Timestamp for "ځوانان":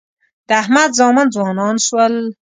1.35-1.75